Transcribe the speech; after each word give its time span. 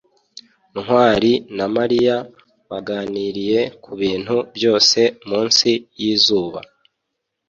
ntwali 0.77 1.31
na 1.57 1.65
mariya 1.75 2.15
baganiriye 2.69 3.59
kubintu 3.83 4.35
byose 4.55 4.99
munsi 5.29 5.69
yizuba 5.99 6.59